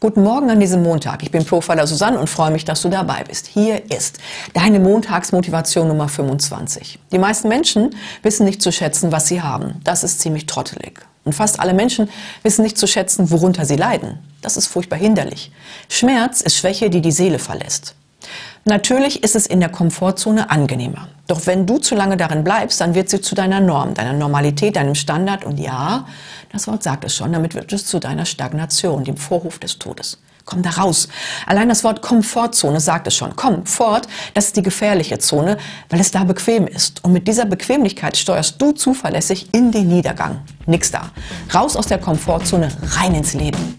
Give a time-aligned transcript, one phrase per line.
[0.00, 1.24] Guten Morgen an diesem Montag.
[1.24, 3.48] Ich bin Profiler Susanne und freue mich, dass du dabei bist.
[3.48, 4.18] Hier ist
[4.54, 7.00] deine Montagsmotivation Nummer 25.
[7.10, 9.80] Die meisten Menschen wissen nicht zu schätzen, was sie haben.
[9.82, 11.00] Das ist ziemlich trottelig.
[11.24, 12.08] Und fast alle Menschen
[12.44, 14.20] wissen nicht zu schätzen, worunter sie leiden.
[14.40, 15.50] Das ist furchtbar hinderlich.
[15.88, 17.96] Schmerz ist Schwäche, die die Seele verlässt.
[18.64, 21.08] Natürlich ist es in der Komfortzone angenehmer.
[21.26, 24.76] Doch wenn du zu lange darin bleibst, dann wird sie zu deiner Norm, deiner Normalität,
[24.76, 25.44] deinem Standard.
[25.44, 26.06] Und ja,
[26.52, 30.18] das Wort sagt es schon, damit wird es zu deiner Stagnation, dem Vorhof des Todes.
[30.48, 31.08] Komm da raus.
[31.44, 33.36] Allein das Wort Komfortzone sagt es schon.
[33.36, 35.58] Komm fort, das ist die gefährliche Zone,
[35.90, 37.04] weil es da bequem ist.
[37.04, 40.40] Und mit dieser Bequemlichkeit steuerst du zuverlässig in den Niedergang.
[40.64, 41.10] Nix da.
[41.54, 43.78] Raus aus der Komfortzone, rein ins Leben.